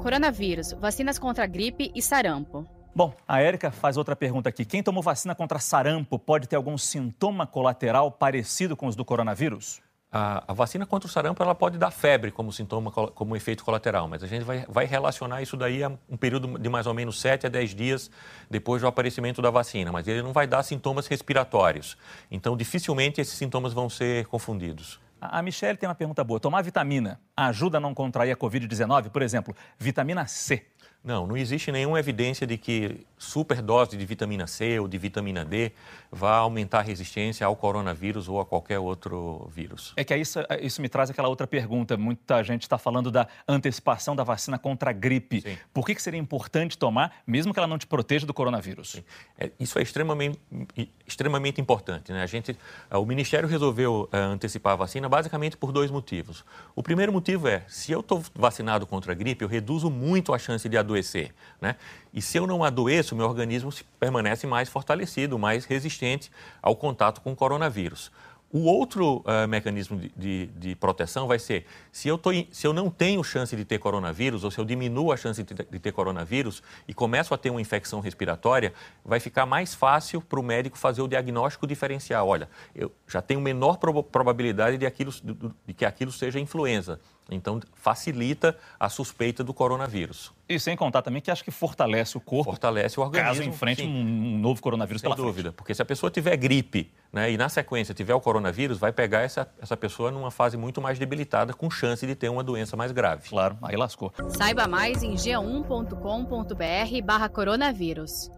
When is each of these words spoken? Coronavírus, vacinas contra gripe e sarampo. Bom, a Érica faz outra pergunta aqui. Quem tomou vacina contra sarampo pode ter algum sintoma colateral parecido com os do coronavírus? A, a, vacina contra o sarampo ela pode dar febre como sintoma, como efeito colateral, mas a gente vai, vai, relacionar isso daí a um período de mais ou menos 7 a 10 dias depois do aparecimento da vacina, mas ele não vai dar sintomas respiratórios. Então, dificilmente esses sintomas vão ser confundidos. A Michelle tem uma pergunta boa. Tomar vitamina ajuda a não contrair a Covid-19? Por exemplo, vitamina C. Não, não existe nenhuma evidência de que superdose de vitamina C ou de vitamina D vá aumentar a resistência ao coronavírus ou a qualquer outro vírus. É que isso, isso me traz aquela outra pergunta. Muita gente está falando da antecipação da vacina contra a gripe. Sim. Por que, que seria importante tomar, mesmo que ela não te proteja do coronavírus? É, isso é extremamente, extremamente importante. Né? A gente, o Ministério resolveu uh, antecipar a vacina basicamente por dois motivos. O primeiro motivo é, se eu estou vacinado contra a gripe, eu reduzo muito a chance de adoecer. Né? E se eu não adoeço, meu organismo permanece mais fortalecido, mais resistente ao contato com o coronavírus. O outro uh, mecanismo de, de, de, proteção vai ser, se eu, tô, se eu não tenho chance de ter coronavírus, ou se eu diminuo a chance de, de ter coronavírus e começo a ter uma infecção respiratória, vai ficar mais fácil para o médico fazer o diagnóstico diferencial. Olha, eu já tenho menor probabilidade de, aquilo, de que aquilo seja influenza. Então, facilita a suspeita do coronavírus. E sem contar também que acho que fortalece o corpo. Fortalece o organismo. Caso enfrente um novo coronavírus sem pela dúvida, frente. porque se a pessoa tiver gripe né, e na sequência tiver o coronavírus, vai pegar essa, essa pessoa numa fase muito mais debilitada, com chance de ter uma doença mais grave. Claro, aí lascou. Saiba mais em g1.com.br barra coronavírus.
Coronavírus, 0.00 0.72
vacinas 0.72 1.18
contra 1.18 1.46
gripe 1.46 1.92
e 1.94 2.00
sarampo. 2.00 2.66
Bom, 2.94 3.14
a 3.28 3.40
Érica 3.42 3.70
faz 3.70 3.98
outra 3.98 4.16
pergunta 4.16 4.48
aqui. 4.48 4.64
Quem 4.64 4.82
tomou 4.82 5.02
vacina 5.02 5.34
contra 5.34 5.58
sarampo 5.58 6.18
pode 6.18 6.48
ter 6.48 6.56
algum 6.56 6.76
sintoma 6.78 7.46
colateral 7.46 8.10
parecido 8.10 8.74
com 8.74 8.86
os 8.86 8.96
do 8.96 9.04
coronavírus? 9.04 9.82
A, 10.10 10.42
a, 10.48 10.54
vacina 10.54 10.86
contra 10.86 11.06
o 11.06 11.10
sarampo 11.10 11.40
ela 11.42 11.54
pode 11.54 11.76
dar 11.76 11.90
febre 11.90 12.32
como 12.32 12.50
sintoma, 12.50 12.90
como 12.90 13.36
efeito 13.36 13.62
colateral, 13.62 14.08
mas 14.08 14.24
a 14.24 14.26
gente 14.26 14.42
vai, 14.42 14.64
vai, 14.68 14.86
relacionar 14.86 15.42
isso 15.42 15.56
daí 15.56 15.84
a 15.84 15.92
um 16.08 16.16
período 16.16 16.58
de 16.58 16.68
mais 16.68 16.86
ou 16.86 16.94
menos 16.94 17.20
7 17.20 17.46
a 17.46 17.50
10 17.50 17.74
dias 17.74 18.10
depois 18.50 18.80
do 18.80 18.88
aparecimento 18.88 19.40
da 19.42 19.50
vacina, 19.50 19.92
mas 19.92 20.08
ele 20.08 20.22
não 20.22 20.32
vai 20.32 20.46
dar 20.46 20.62
sintomas 20.62 21.06
respiratórios. 21.06 21.96
Então, 22.30 22.56
dificilmente 22.56 23.20
esses 23.20 23.34
sintomas 23.34 23.74
vão 23.74 23.88
ser 23.88 24.26
confundidos. 24.26 24.98
A 25.20 25.42
Michelle 25.42 25.76
tem 25.76 25.86
uma 25.86 25.94
pergunta 25.94 26.24
boa. 26.24 26.40
Tomar 26.40 26.62
vitamina 26.62 27.20
ajuda 27.48 27.78
a 27.78 27.80
não 27.80 27.94
contrair 27.94 28.32
a 28.32 28.36
Covid-19? 28.36 29.10
Por 29.10 29.22
exemplo, 29.22 29.54
vitamina 29.78 30.26
C. 30.26 30.64
Não, 31.02 31.26
não 31.26 31.34
existe 31.34 31.72
nenhuma 31.72 31.98
evidência 31.98 32.46
de 32.46 32.58
que 32.58 33.06
superdose 33.16 33.96
de 33.96 34.04
vitamina 34.04 34.46
C 34.46 34.78
ou 34.78 34.86
de 34.86 34.98
vitamina 34.98 35.46
D 35.46 35.72
vá 36.12 36.36
aumentar 36.36 36.80
a 36.80 36.82
resistência 36.82 37.46
ao 37.46 37.56
coronavírus 37.56 38.28
ou 38.28 38.38
a 38.38 38.44
qualquer 38.44 38.78
outro 38.78 39.50
vírus. 39.54 39.94
É 39.96 40.04
que 40.04 40.14
isso, 40.14 40.40
isso 40.60 40.82
me 40.82 40.90
traz 40.90 41.08
aquela 41.08 41.28
outra 41.28 41.46
pergunta. 41.46 41.96
Muita 41.96 42.42
gente 42.42 42.62
está 42.62 42.76
falando 42.76 43.10
da 43.10 43.26
antecipação 43.48 44.14
da 44.14 44.22
vacina 44.22 44.58
contra 44.58 44.90
a 44.90 44.92
gripe. 44.92 45.40
Sim. 45.40 45.56
Por 45.72 45.86
que, 45.86 45.94
que 45.94 46.02
seria 46.02 46.20
importante 46.20 46.76
tomar, 46.76 47.22
mesmo 47.26 47.54
que 47.54 47.58
ela 47.58 47.66
não 47.66 47.78
te 47.78 47.86
proteja 47.86 48.26
do 48.26 48.34
coronavírus? 48.34 49.02
É, 49.38 49.50
isso 49.58 49.78
é 49.78 49.82
extremamente, 49.82 50.38
extremamente 51.06 51.62
importante. 51.62 52.12
Né? 52.12 52.22
A 52.22 52.26
gente, 52.26 52.54
o 52.90 53.06
Ministério 53.06 53.48
resolveu 53.48 54.08
uh, 54.12 54.16
antecipar 54.16 54.74
a 54.74 54.76
vacina 54.76 55.08
basicamente 55.08 55.56
por 55.56 55.72
dois 55.72 55.90
motivos. 55.90 56.44
O 56.76 56.82
primeiro 56.82 57.10
motivo 57.10 57.29
é, 57.46 57.62
se 57.68 57.92
eu 57.92 58.00
estou 58.00 58.22
vacinado 58.34 58.86
contra 58.86 59.12
a 59.12 59.14
gripe, 59.14 59.42
eu 59.42 59.48
reduzo 59.48 59.90
muito 59.90 60.32
a 60.32 60.38
chance 60.38 60.68
de 60.68 60.76
adoecer. 60.76 61.34
Né? 61.60 61.76
E 62.12 62.22
se 62.22 62.38
eu 62.38 62.46
não 62.46 62.64
adoeço, 62.64 63.14
meu 63.14 63.26
organismo 63.26 63.72
permanece 63.98 64.46
mais 64.46 64.68
fortalecido, 64.68 65.38
mais 65.38 65.64
resistente 65.64 66.30
ao 66.62 66.74
contato 66.76 67.20
com 67.20 67.32
o 67.32 67.36
coronavírus. 67.36 68.10
O 68.52 68.64
outro 68.64 69.18
uh, 69.18 69.46
mecanismo 69.48 69.96
de, 69.96 70.12
de, 70.16 70.46
de, 70.46 70.74
proteção 70.74 71.28
vai 71.28 71.38
ser, 71.38 71.66
se 71.92 72.08
eu, 72.08 72.18
tô, 72.18 72.30
se 72.50 72.66
eu 72.66 72.72
não 72.72 72.90
tenho 72.90 73.22
chance 73.22 73.54
de 73.54 73.64
ter 73.64 73.78
coronavírus, 73.78 74.42
ou 74.42 74.50
se 74.50 74.58
eu 74.58 74.64
diminuo 74.64 75.12
a 75.12 75.16
chance 75.16 75.40
de, 75.40 75.54
de 75.54 75.78
ter 75.78 75.92
coronavírus 75.92 76.60
e 76.88 76.92
começo 76.92 77.32
a 77.32 77.38
ter 77.38 77.50
uma 77.50 77.60
infecção 77.60 78.00
respiratória, 78.00 78.72
vai 79.04 79.20
ficar 79.20 79.46
mais 79.46 79.72
fácil 79.72 80.20
para 80.20 80.40
o 80.40 80.42
médico 80.42 80.76
fazer 80.76 81.00
o 81.00 81.06
diagnóstico 81.06 81.64
diferencial. 81.64 82.26
Olha, 82.26 82.48
eu 82.74 82.90
já 83.06 83.22
tenho 83.22 83.40
menor 83.40 83.78
probabilidade 83.78 84.76
de, 84.78 84.84
aquilo, 84.84 85.12
de 85.64 85.72
que 85.72 85.84
aquilo 85.84 86.10
seja 86.10 86.40
influenza. 86.40 86.98
Então, 87.30 87.60
facilita 87.74 88.58
a 88.80 88.88
suspeita 88.88 89.44
do 89.44 89.54
coronavírus. 89.54 90.32
E 90.50 90.58
sem 90.58 90.76
contar 90.76 91.00
também 91.00 91.22
que 91.22 91.30
acho 91.30 91.44
que 91.44 91.52
fortalece 91.52 92.16
o 92.16 92.20
corpo. 92.20 92.50
Fortalece 92.50 92.98
o 92.98 93.02
organismo. 93.04 93.28
Caso 93.28 93.42
enfrente 93.44 93.82
um 93.84 94.36
novo 94.36 94.60
coronavírus 94.60 95.00
sem 95.00 95.08
pela 95.08 95.14
dúvida, 95.14 95.50
frente. 95.50 95.54
porque 95.54 95.72
se 95.72 95.80
a 95.80 95.84
pessoa 95.84 96.10
tiver 96.10 96.36
gripe 96.36 96.90
né, 97.12 97.30
e 97.30 97.36
na 97.36 97.48
sequência 97.48 97.94
tiver 97.94 98.14
o 98.14 98.20
coronavírus, 98.20 98.76
vai 98.76 98.90
pegar 98.90 99.20
essa, 99.20 99.48
essa 99.62 99.76
pessoa 99.76 100.10
numa 100.10 100.32
fase 100.32 100.56
muito 100.56 100.80
mais 100.80 100.98
debilitada, 100.98 101.54
com 101.54 101.70
chance 101.70 102.04
de 102.04 102.16
ter 102.16 102.28
uma 102.28 102.42
doença 102.42 102.76
mais 102.76 102.90
grave. 102.90 103.28
Claro, 103.28 103.56
aí 103.62 103.76
lascou. 103.76 104.12
Saiba 104.28 104.66
mais 104.66 105.04
em 105.04 105.14
g1.com.br 105.14 107.04
barra 107.04 107.28
coronavírus. 107.28 108.28